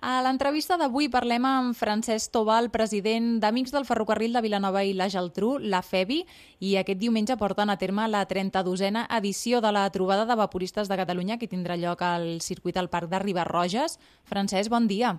A 0.00 0.22
l'entrevista 0.24 0.78
d'avui 0.80 1.10
parlem 1.12 1.44
amb 1.44 1.76
Francesc 1.76 2.32
Tobal, 2.32 2.70
president 2.72 3.34
d'Amics 3.42 3.74
del 3.74 3.84
Ferrocarril 3.84 4.32
de 4.32 4.40
Vilanova 4.40 4.80
i 4.80 4.94
la 4.96 5.10
Geltrú, 5.12 5.58
la 5.60 5.82
FEBI, 5.84 6.22
i 6.64 6.70
aquest 6.80 6.96
diumenge 7.02 7.36
porten 7.36 7.68
a 7.68 7.76
terme 7.76 8.06
la 8.08 8.22
32a 8.24 9.02
edició 9.18 9.60
de 9.60 9.72
la 9.76 9.82
trobada 9.92 10.24
de 10.24 10.38
vaporistes 10.40 10.88
de 10.88 10.96
Catalunya 10.96 11.36
que 11.36 11.50
tindrà 11.50 11.76
lloc 11.76 12.00
al 12.00 12.40
circuit 12.40 12.78
al 12.80 12.88
Parc 12.88 13.10
de 13.10 13.20
Ribarroges. 13.20 13.98
Francesc, 14.24 14.70
bon 14.72 14.88
dia. 14.88 15.18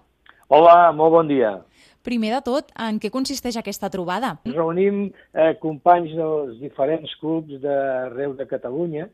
Hola, 0.50 0.90
molt 0.92 1.14
bon 1.14 1.30
dia. 1.30 1.60
Primer 2.02 2.32
de 2.34 2.42
tot, 2.42 2.74
en 2.74 2.98
què 2.98 3.12
consisteix 3.14 3.60
aquesta 3.62 3.92
trobada? 3.94 4.40
Ens 4.50 4.58
reunim 4.58 5.12
eh, 5.12 5.54
companys 5.62 6.16
dels 6.18 6.58
diferents 6.58 7.14
clubs 7.22 7.62
d'arreu 7.62 8.34
de 8.34 8.50
Catalunya 8.50 9.06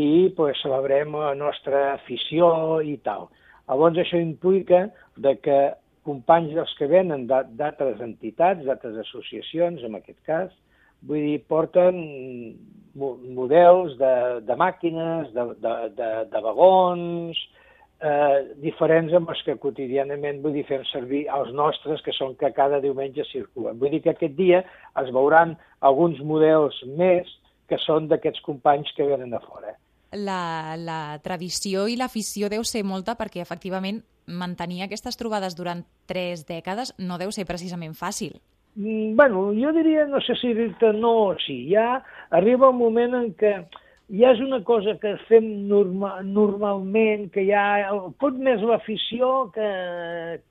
i 0.00 0.32
pues, 0.32 0.56
celebrem 0.64 1.12
la 1.12 1.34
nostra 1.36 1.92
afició 1.98 2.80
i 2.80 2.96
tal. 3.04 3.28
Llavors 3.68 4.00
això 4.00 4.18
implica 4.20 4.86
de 5.20 5.34
que 5.44 5.58
companys 6.08 6.54
dels 6.56 6.72
que 6.78 6.88
venen 6.88 7.26
d'altres 7.28 8.00
entitats, 8.00 8.64
d'altres 8.64 8.96
associacions, 9.04 9.84
en 9.84 9.98
aquest 9.98 10.18
cas, 10.28 10.52
vull 11.06 11.20
dir, 11.20 11.38
porten 11.52 11.98
models 12.98 13.94
de, 14.00 14.14
de 14.48 14.56
màquines, 14.58 15.28
de, 15.36 15.44
de, 15.62 15.74
de, 15.98 16.08
de 16.32 16.42
vagons, 16.46 17.38
eh, 18.00 18.38
diferents 18.64 19.12
amb 19.14 19.34
els 19.34 19.42
que 19.46 19.58
quotidianament 19.60 20.40
vull 20.42 20.56
dir, 20.56 20.64
fem 20.70 20.86
servir 20.90 21.26
els 21.34 21.52
nostres, 21.54 22.02
que 22.06 22.14
són 22.16 22.34
que 22.40 22.50
cada 22.56 22.80
diumenge 22.84 23.26
circulen. 23.28 23.78
Vull 23.78 23.92
dir 23.94 24.02
que 24.06 24.16
aquest 24.16 24.34
dia 24.38 24.64
es 25.02 25.12
veuran 25.14 25.58
alguns 25.90 26.24
models 26.32 26.80
més 26.96 27.28
que 27.68 27.78
són 27.84 28.08
d'aquests 28.08 28.42
companys 28.48 28.90
que 28.96 29.06
venen 29.06 29.36
a 29.36 29.44
fora 29.44 29.76
la, 30.12 30.76
la 30.76 31.18
tradició 31.24 31.86
i 31.88 31.96
l'afició 31.96 32.48
deu 32.48 32.64
ser 32.64 32.84
molta 32.84 33.16
perquè, 33.18 33.42
efectivament, 33.42 34.02
mantenir 34.28 34.82
aquestes 34.84 35.16
trobades 35.16 35.56
durant 35.56 35.84
tres 36.06 36.44
dècades 36.48 36.94
no 36.98 37.18
deu 37.18 37.32
ser 37.32 37.46
precisament 37.48 37.96
fàcil. 37.96 38.38
Mm, 38.76 39.16
bueno, 39.16 39.48
jo 39.56 39.72
diria, 39.74 40.06
no 40.06 40.20
sé 40.22 40.36
si 40.38 40.52
dir-te 40.54 40.92
no 40.94 41.12
o 41.32 41.36
sí, 41.42 41.64
ja 41.72 42.02
arriba 42.30 42.70
un 42.70 42.78
moment 42.78 43.16
en 43.18 43.30
què 43.38 43.54
ja 44.08 44.32
és 44.32 44.40
una 44.40 44.60
cosa 44.64 44.96
que 45.00 45.16
fem 45.28 45.46
norma, 45.68 46.18
normalment, 46.24 47.28
que 47.34 47.44
ja 47.48 47.62
pot 48.20 48.36
més 48.40 48.62
l'afició 48.64 49.48
que, 49.54 49.68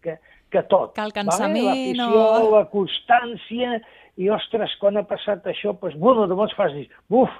que, 0.03 0.17
que 0.53 0.63
tot. 0.69 0.93
Que 0.97 1.05
el 1.07 1.15
cansament 1.15 1.65
vale? 1.65 1.87
L'afició, 1.97 2.25
o... 2.27 2.51
la 2.53 2.65
constància, 2.73 3.79
i 4.17 4.29
ostres, 4.33 4.73
quan 4.81 4.97
ha 4.97 5.05
passat 5.09 5.45
això, 5.49 5.73
doncs, 5.81 5.97
bueno, 6.01 6.25
llavors 6.29 6.53
fas 6.57 6.73
dir, 6.75 6.87
buf, 7.09 7.33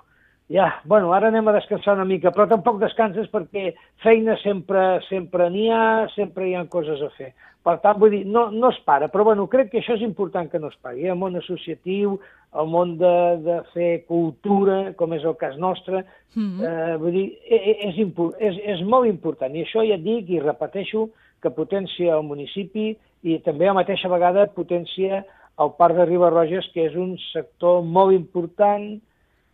ja, 0.49 0.81
bueno, 0.85 1.11
ara 1.13 1.27
anem 1.27 1.47
a 1.47 1.57
descansar 1.57 1.97
una 1.97 2.05
mica, 2.07 2.31
però 2.31 2.47
tampoc 2.47 2.79
descanses 2.79 3.27
perquè 3.33 3.73
feina 4.03 4.37
sempre 4.43 5.01
sempre 5.09 5.49
n'hi 5.51 5.67
ha, 5.73 6.07
sempre 6.15 6.47
hi 6.47 6.55
ha 6.55 6.65
coses 6.71 7.01
a 7.03 7.11
fer. 7.17 7.33
Per 7.67 7.73
tant, 7.83 7.97
vull 7.99 8.13
dir, 8.13 8.21
no, 8.31 8.45
no 8.51 8.69
es 8.71 8.77
para, 8.87 9.09
però 9.11 9.25
bueno, 9.27 9.49
crec 9.51 9.73
que 9.73 9.81
això 9.81 9.97
és 9.97 10.03
important 10.05 10.47
que 10.47 10.59
no 10.59 10.69
es 10.71 10.77
pari. 10.79 11.03
Eh? 11.03 11.11
El 11.11 11.17
món 11.19 11.35
associatiu, 11.35 12.13
el 12.55 12.69
món 12.71 12.93
de, 13.01 13.15
de 13.43 13.57
fer 13.73 13.89
cultura, 14.07 14.93
com 14.95 15.11
és 15.17 15.25
el 15.27 15.35
cas 15.35 15.57
nostre, 15.59 16.05
mm 16.33 16.45
-hmm. 16.47 16.63
eh, 16.63 16.97
vull 17.01 17.11
dir, 17.11 17.27
és, 17.43 17.61
e, 17.67 17.73
és, 17.89 17.95
és, 18.39 18.61
és 18.77 18.85
molt 18.87 19.07
important. 19.07 19.51
I 19.51 19.65
això 19.65 19.83
ja 19.83 19.97
dic 19.97 20.29
i 20.29 20.39
repeteixo 20.39 21.09
que 21.41 21.51
potencia 21.51 22.15
el 22.15 22.23
municipi 22.23 22.95
i 23.23 23.39
també 23.39 23.65
a 23.65 23.73
la 23.73 23.81
mateixa 23.81 24.07
vegada 24.07 24.47
potencia 24.47 25.25
el 25.59 25.71
Parc 25.77 25.95
de 25.97 26.05
Ribarroges, 26.05 26.69
que 26.73 26.85
és 26.85 26.95
un 26.95 27.17
sector 27.33 27.83
molt 27.83 28.13
important, 28.13 29.01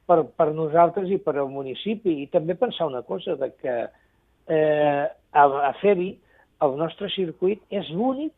per, 0.07 0.19
per 0.37 0.51
nosaltres 0.55 1.09
i 1.11 1.19
per 1.21 1.37
al 1.37 1.51
municipi. 1.51 2.21
I 2.23 2.29
també 2.33 2.55
pensar 2.59 2.89
una 2.89 3.03
cosa, 3.07 3.37
de 3.39 3.51
que 3.59 3.75
eh, 4.47 5.05
a, 5.07 5.43
a 5.43 5.73
Febi, 5.81 6.11
el 6.63 6.77
nostre 6.79 7.09
circuit 7.11 7.63
és 7.73 7.89
l'únic, 7.91 8.33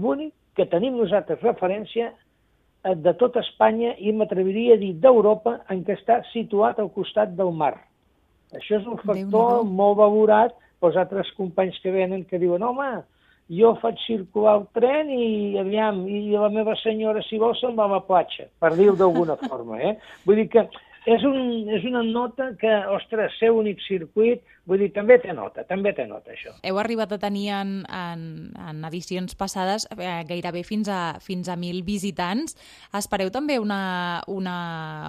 l'únic 0.00 0.34
que 0.56 0.68
tenim 0.68 0.98
nosaltres 0.98 1.42
referència 1.44 2.10
eh, 2.10 2.96
de 2.96 3.14
tot 3.20 3.38
Espanya 3.40 3.94
i 3.98 4.12
m'atreviria 4.12 4.76
a 4.76 4.80
dir 4.80 4.94
d'Europa 5.00 5.60
en 5.72 5.84
què 5.86 5.96
està 5.98 6.20
situat 6.32 6.80
al 6.80 6.90
costat 6.96 7.36
del 7.38 7.54
mar. 7.56 7.76
Això 8.56 8.80
és 8.80 8.88
un 8.88 8.98
factor 8.98 9.62
molt 9.64 10.00
valorat 10.00 10.56
pels 10.80 10.96
altres 10.98 11.30
companys 11.36 11.78
que 11.82 11.92
venen 11.94 12.24
que 12.26 12.40
diuen 12.40 12.64
home, 12.66 12.88
jo 13.50 13.72
faig 13.82 13.98
circular 14.06 14.56
el 14.60 14.66
tren 14.76 15.10
i 15.10 15.58
aviam, 15.60 16.04
i 16.06 16.30
la 16.30 16.50
meva 16.54 16.76
senyora, 16.78 17.22
si 17.26 17.38
vol, 17.38 17.56
se'n 17.58 17.74
va 17.78 17.88
a 17.88 17.94
la 17.96 18.04
platja, 18.06 18.46
per 18.62 18.72
dir-ho 18.78 18.94
d'alguna 18.98 19.36
forma. 19.40 19.80
Eh? 19.82 19.96
Vull 20.26 20.38
dir 20.38 20.46
que 20.52 20.64
és, 21.08 21.22
un, 21.24 21.68
és 21.72 21.84
una 21.88 22.02
nota 22.04 22.50
que, 22.60 22.70
ostres, 22.92 23.32
ser 23.40 23.50
únic 23.56 23.80
circuit, 23.86 24.42
vull 24.68 24.82
dir, 24.84 24.90
també 24.94 25.16
té 25.22 25.32
nota, 25.34 25.64
també 25.68 25.92
té 25.96 26.04
nota, 26.06 26.34
això. 26.34 26.52
Heu 26.66 26.78
arribat 26.78 27.14
a 27.14 27.18
tenir 27.22 27.46
en, 27.56 27.72
en, 27.88 28.24
en 28.60 28.82
edicions 28.90 29.34
passades 29.38 29.86
eh, 29.96 30.20
gairebé 30.28 30.62
fins 30.66 30.90
a, 30.92 31.00
fins 31.24 31.48
a 31.48 31.56
1.000 31.56 31.82
visitants. 31.86 32.56
Espereu 32.96 33.32
també 33.32 33.58
una, 33.62 33.80
una, 34.28 34.56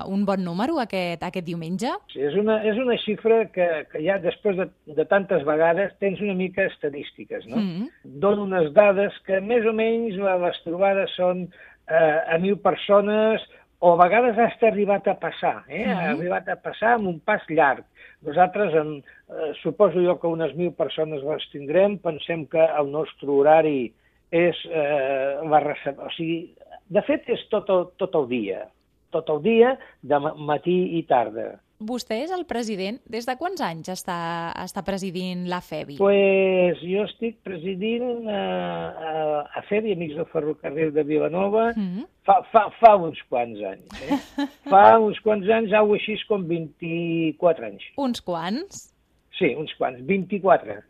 un 0.08 0.24
bon 0.28 0.46
número 0.46 0.80
aquest, 0.82 1.26
aquest 1.28 1.48
diumenge? 1.48 1.92
Sí, 2.14 2.24
és 2.30 2.38
una, 2.40 2.62
és 2.68 2.80
una 2.80 2.98
xifra 3.04 3.44
que, 3.54 3.68
que 3.92 4.04
ja 4.06 4.18
després 4.24 4.58
de, 4.62 4.70
de 4.96 5.08
tantes 5.12 5.44
vegades 5.48 5.94
tens 6.00 6.24
una 6.24 6.38
mica 6.38 6.66
estadístiques, 6.72 7.46
no? 7.52 7.58
Mm 7.58 7.68
-hmm. 7.72 7.90
Dono 8.24 8.48
unes 8.48 8.72
dades 8.74 9.14
que 9.28 9.42
més 9.42 9.66
o 9.66 9.74
menys 9.74 10.16
les 10.16 10.64
trobades 10.64 11.12
són 11.16 11.50
eh, 11.88 12.20
a 12.34 12.38
1.000 12.40 12.62
persones, 12.62 13.42
o 13.82 13.94
a 13.96 13.98
vegades 13.98 14.38
ha 14.38 14.46
estat 14.52 14.70
arribat 14.70 15.08
a 15.10 15.16
passar, 15.18 15.64
eh? 15.68 15.86
-huh. 15.86 15.96
ha 15.98 16.10
arribat 16.12 16.48
a 16.50 16.56
passar 16.56 16.94
amb 16.94 17.08
un 17.08 17.20
pas 17.20 17.42
llarg. 17.50 17.84
Nosaltres, 18.22 18.74
en, 18.74 19.04
eh, 19.30 19.54
suposo 19.62 20.00
jo 20.00 20.20
que 20.20 20.28
unes 20.28 20.54
mil 20.56 20.72
persones 20.72 21.24
les 21.24 21.50
tindrem, 21.50 21.98
pensem 21.98 22.46
que 22.46 22.64
el 22.80 22.92
nostre 22.92 23.28
horari 23.28 23.94
és 24.30 24.56
eh, 24.66 25.40
la 25.50 25.60
reserva, 25.60 26.06
o 26.06 26.10
sigui, 26.10 26.54
de 26.90 27.02
fet 27.02 27.28
és 27.30 27.42
tot 27.50 27.70
el, 27.70 27.88
tot 27.98 28.16
el 28.16 28.28
dia, 28.28 28.68
tot 29.10 29.30
el 29.30 29.42
dia, 29.42 29.78
de 30.02 30.20
matí 30.38 30.98
i 31.00 31.04
tarda. 31.04 31.60
Vostè 31.82 32.20
és 32.22 32.32
el 32.36 32.44
president. 32.46 33.00
Des 33.10 33.26
de 33.26 33.34
quants 33.40 33.62
anys 33.66 33.90
està, 33.90 34.18
està 34.62 34.84
presidint 34.86 35.48
la 35.50 35.62
FEBI? 35.66 35.98
Pues 35.98 36.82
jo 36.86 37.06
estic 37.08 37.40
presidint 37.46 38.28
a, 38.30 38.36
eh, 38.36 39.10
a, 39.10 39.42
a 39.58 39.64
FEBI, 39.66 39.96
Amics 39.98 40.20
del 40.20 40.30
Ferrocarril 40.30 40.94
de 40.94 41.04
Vilanova, 41.04 41.72
mm 41.74 41.88
-hmm. 41.88 42.06
fa, 42.28 42.42
fa, 42.52 42.70
fa 42.80 42.96
uns 42.96 43.18
quants 43.30 43.60
anys. 43.72 43.90
Eh? 44.06 44.20
fa 44.72 45.00
uns 45.00 45.20
quants 45.26 45.50
anys, 45.50 45.74
au 45.74 45.94
així 45.94 46.18
com 46.28 46.46
24 46.46 47.66
anys. 47.66 47.84
Uns 47.98 48.22
quants? 48.22 48.94
Sí, 49.40 49.56
uns 49.58 49.74
quants, 49.74 50.06
24. 50.06 50.84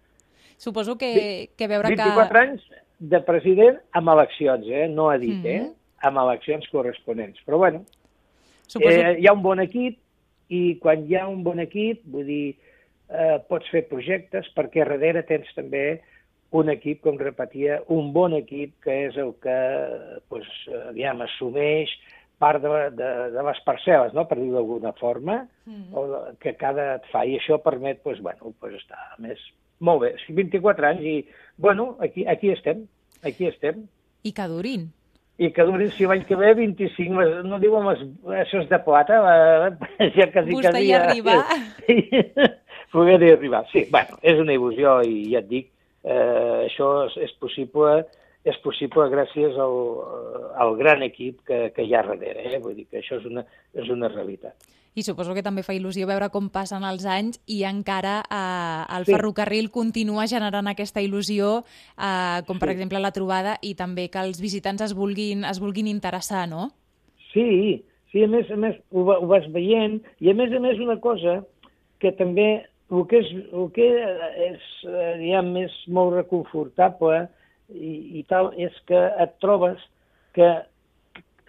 Suposo 0.57 0.97
que, 0.97 1.49
que 1.57 1.67
veure 1.67 1.87
24 1.87 1.95
que... 1.95 2.37
24 2.37 2.39
anys 2.39 2.61
de 2.99 3.19
president 3.21 3.79
amb 3.91 4.09
eleccions, 4.09 4.67
eh? 4.67 4.87
no 4.87 5.09
ha 5.09 5.17
dit, 5.17 5.39
mm 5.39 5.43
-hmm. 5.43 5.71
eh? 5.71 5.71
amb 6.01 6.17
eleccions 6.17 6.67
corresponents. 6.69 7.39
Però 7.45 7.57
bueno, 7.57 7.85
Suposo... 8.67 8.91
eh, 8.91 9.19
hi 9.19 9.27
ha 9.27 9.33
un 9.33 9.41
bon 9.41 9.59
equip, 9.59 9.97
i 10.51 10.61
quan 10.83 11.07
hi 11.07 11.17
ha 11.17 11.27
un 11.31 11.43
bon 11.47 11.61
equip, 11.63 12.03
vull 12.11 12.27
dir, 12.27 12.45
eh, 13.11 13.37
pots 13.47 13.69
fer 13.71 13.85
projectes 13.89 14.49
perquè 14.55 14.83
darrere 14.83 15.23
tens 15.27 15.49
també 15.55 16.01
un 16.59 16.69
equip, 16.73 16.99
com 17.05 17.19
repetia, 17.19 17.79
un 17.95 18.11
bon 18.11 18.35
equip 18.35 18.75
que 18.83 18.97
és 19.07 19.17
el 19.21 19.31
que, 19.43 19.57
pues, 20.27 20.47
aviam, 20.89 21.23
assumeix 21.23 21.93
part 22.41 22.59
de, 22.63 22.71
de, 22.97 23.09
de 23.31 23.45
les 23.47 23.61
parcel·les, 23.63 24.15
no? 24.17 24.25
per 24.27 24.39
dir-ho 24.39 24.57
d'alguna 24.57 24.91
forma, 24.99 25.37
mm. 25.69 25.93
o 25.95 26.23
que 26.41 26.55
cada 26.59 26.95
et 26.97 27.07
fa, 27.13 27.23
i 27.23 27.37
això 27.39 27.61
permet, 27.63 28.01
pues, 28.03 28.19
bueno, 28.23 28.55
pues, 28.59 28.75
estar 28.81 29.01
més... 29.23 29.39
Molt 29.81 30.03
bé, 30.03 30.09
24 30.37 30.85
anys 30.91 31.05
i, 31.09 31.13
bueno, 31.57 31.95
aquí, 32.05 32.21
aquí 32.29 32.51
estem, 32.53 32.83
aquí 33.25 33.47
estem. 33.49 33.87
I 34.21 34.33
que 34.37 34.45
durin 34.45 34.91
i 35.39 35.51
que 35.55 35.65
durin, 35.65 35.91
si 35.95 36.07
l'any 36.09 36.23
que 36.27 36.37
ve, 36.37 36.53
25, 36.57 37.27
no 37.47 37.59
diuen 37.61 37.87
les, 37.89 38.01
això 38.43 38.61
és 38.61 38.69
de 38.69 38.79
plata, 38.85 39.19
ja 40.17 40.27
quasi, 40.33 40.55
Vostè 40.55 40.71
quasi... 40.71 40.87
hi 40.87 40.95
arribar. 40.97 41.37
Sí, 41.85 41.97
poder-hi 42.91 43.31
arribar, 43.35 43.63
sí. 43.71 43.85
Bueno, 43.91 44.19
és 44.21 44.41
una 44.41 44.53
il·lusió 44.57 44.99
i 45.07 45.31
ja 45.31 45.39
et 45.41 45.47
dic, 45.49 45.69
eh, 46.03 46.67
això 46.67 46.91
és, 47.07 47.15
és 47.29 47.37
possible 47.41 48.01
és 48.41 48.57
possible 48.63 49.05
gràcies 49.11 49.57
al, 49.61 49.75
al 50.57 50.71
gran 50.79 51.03
equip 51.05 51.43
que, 51.45 51.59
que 51.75 51.85
hi 51.85 51.93
ha 51.93 52.01
darrere, 52.07 52.47
eh? 52.49 52.59
vull 52.61 52.73
dir 52.73 52.87
que 52.89 52.97
això 52.97 53.19
és 53.19 53.27
una, 53.29 53.43
és 53.77 53.91
una 53.93 54.09
realitat 54.09 54.57
i 54.95 55.03
suposo 55.03 55.33
que 55.33 55.43
també 55.43 55.63
fa 55.63 55.75
il·lusió 55.75 56.07
veure 56.09 56.27
com 56.33 56.49
passen 56.51 56.83
els 56.87 57.05
anys 57.07 57.39
i 57.47 57.61
encara 57.67 58.19
eh, 58.25 58.97
el 58.97 59.07
sí. 59.07 59.13
ferrocarril 59.13 59.69
continua 59.71 60.27
generant 60.27 60.67
aquesta 60.67 61.03
il·lusió, 61.03 61.61
eh, 61.95 62.41
com 62.47 62.59
per 62.59 62.69
sí. 62.71 62.75
exemple 62.75 62.99
la 62.99 63.13
trobada, 63.15 63.55
i 63.61 63.73
també 63.79 64.09
que 64.11 64.19
els 64.19 64.41
visitants 64.43 64.83
es 64.83 64.95
vulguin, 64.97 65.45
es 65.47 65.61
vulguin 65.63 65.87
interessar, 65.87 66.47
no? 66.51 66.69
Sí, 67.31 67.79
sí, 68.11 68.25
a 68.25 68.27
més 68.27 68.51
a 68.51 68.59
més 68.59 68.75
ho, 68.91 69.05
ho 69.07 69.29
vas 69.31 69.47
veient, 69.55 70.01
i 70.19 70.31
a 70.31 70.35
més 70.35 70.51
a 70.51 70.59
més 70.63 70.81
una 70.83 70.99
cosa 70.99 71.39
que 72.03 72.11
també 72.17 72.49
el 72.91 73.05
que 73.07 73.21
és, 73.23 73.29
el 73.55 73.69
que 73.71 73.87
és 74.49 74.65
diguem, 75.21 75.53
és 75.63 75.75
molt 75.87 76.17
reconfortable 76.17 77.23
i, 77.71 78.19
i 78.19 78.25
tal, 78.27 78.51
és 78.59 78.75
que 78.89 78.99
et 79.23 79.37
trobes 79.39 79.79
que 80.35 80.49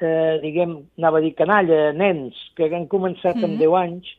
eh, 0.02 0.38
diguem, 0.42 0.76
anava 0.98 1.20
a 1.20 1.24
dir 1.24 1.34
canalla, 1.38 1.92
nens 1.96 2.36
que 2.56 2.68
han 2.68 2.88
començat 2.88 3.36
mm 3.36 3.40
-hmm. 3.40 3.52
amb 3.52 3.58
10 3.58 3.74
anys, 3.84 4.16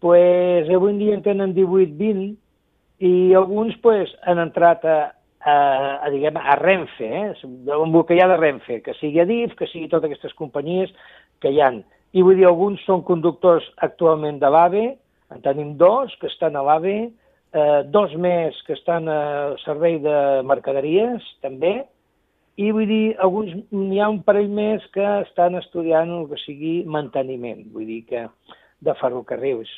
pues, 0.00 0.68
avui 0.68 0.90
en 0.90 0.98
dia 0.98 1.14
en 1.14 1.22
tenen 1.22 1.54
18-20 1.54 2.36
i 2.98 3.34
alguns 3.34 3.76
pues, 3.82 4.10
han 4.22 4.38
entrat 4.38 4.84
a, 4.84 5.14
a, 5.44 5.54
a, 6.04 6.10
diguem, 6.10 6.36
a 6.36 6.56
Renfe, 6.56 7.04
eh? 7.04 7.32
embolcallar 7.42 8.28
de 8.28 8.36
Renfe, 8.36 8.82
que 8.82 8.94
sigui 8.94 9.20
Adif, 9.20 9.54
que 9.56 9.66
sigui 9.66 9.88
totes 9.88 10.10
aquestes 10.10 10.34
companyies 10.34 10.90
que 11.40 11.50
hi 11.52 11.60
han. 11.60 11.84
I 12.12 12.22
vull 12.22 12.36
dir, 12.36 12.46
alguns 12.46 12.80
són 12.86 13.02
conductors 13.02 13.66
actualment 13.76 14.38
de 14.40 14.50
l'AVE, 14.50 14.84
en 15.34 15.40
tenim 15.42 15.76
dos 15.76 16.14
que 16.20 16.28
estan 16.30 16.56
a 16.56 16.62
l'AVE, 16.62 17.10
eh, 17.52 17.82
dos 17.90 18.14
més 18.16 18.56
que 18.66 18.76
estan 18.76 19.08
a 19.08 19.54
servei 19.64 19.98
de 20.02 20.42
mercaderies, 20.46 21.24
també, 21.42 21.82
i 22.56 22.70
vull 22.70 22.86
dir, 22.86 23.16
alguns, 23.22 23.54
n'hi 23.74 23.98
ha 23.98 24.10
un 24.12 24.20
parell 24.26 24.50
més 24.54 24.84
que 24.94 25.04
estan 25.24 25.58
estudiant 25.58 26.12
el 26.14 26.28
que 26.30 26.38
sigui 26.44 26.74
manteniment, 26.86 27.64
vull 27.74 27.88
dir 27.88 28.04
que 28.10 28.28
de 28.84 28.94
ferrocarrils. 29.00 29.72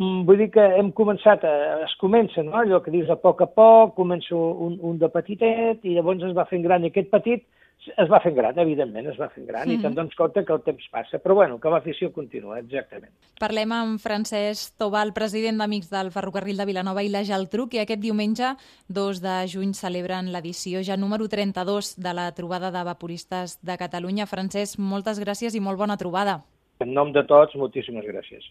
Mm, 0.00 0.22
vull 0.28 0.40
dir 0.40 0.48
que 0.54 0.64
hem 0.78 0.92
començat, 0.96 1.44
a, 1.44 1.80
es 1.84 1.92
comença, 2.00 2.42
no? 2.46 2.54
allò 2.56 2.80
que 2.80 2.94
dius 2.94 3.10
a 3.12 3.18
poc 3.20 3.42
a 3.44 3.50
poc, 3.52 3.92
comença 3.98 4.32
un, 4.36 4.78
un 4.80 5.00
de 5.00 5.10
petitet 5.12 5.84
i 5.84 5.96
llavors 5.96 6.24
es 6.24 6.36
va 6.36 6.48
fent 6.48 6.64
gran. 6.64 6.86
I 6.86 6.92
aquest 6.92 7.10
petit 7.12 7.44
es 7.88 8.08
va 8.10 8.20
fent 8.20 8.36
gran, 8.36 8.58
evidentment, 8.58 9.06
es 9.10 9.18
va 9.20 9.28
fent 9.28 9.46
gran, 9.46 9.66
mm 9.66 9.72
-hmm. 9.72 9.78
i 9.78 9.82
te'n 9.82 9.94
dones 9.94 10.14
compte 10.14 10.44
que 10.44 10.52
el 10.52 10.62
temps 10.62 10.88
passa. 10.90 11.18
Però 11.18 11.34
bueno, 11.34 11.58
que 11.58 11.70
l'afició 11.70 12.12
continua, 12.12 12.58
exactament. 12.58 13.12
Parlem 13.38 13.72
amb 13.72 14.00
Francesc 14.00 14.76
Tobal, 14.78 15.12
president 15.12 15.58
d'Amics 15.58 15.90
del 15.90 16.10
Ferrocarril 16.10 16.56
de 16.56 16.66
Vilanova 16.66 17.02
i 17.02 17.08
la 17.08 17.24
Geltrú, 17.24 17.68
que 17.68 17.80
aquest 17.80 18.00
diumenge, 18.00 18.56
2 18.88 19.20
de 19.20 19.46
juny, 19.48 19.74
celebren 19.74 20.32
l'edició 20.32 20.82
ja 20.82 20.96
número 20.96 21.28
32 21.28 21.96
de 21.96 22.14
la 22.14 22.32
trobada 22.32 22.70
de 22.70 22.84
vaporistes 22.84 23.58
de 23.62 23.76
Catalunya. 23.76 24.26
Francesc, 24.26 24.78
moltes 24.78 25.18
gràcies 25.18 25.54
i 25.54 25.60
molt 25.60 25.78
bona 25.78 25.96
trobada. 25.96 26.44
En 26.80 26.94
nom 26.94 27.12
de 27.12 27.22
tots, 27.24 27.54
moltíssimes 27.56 28.04
gràcies. 28.04 28.44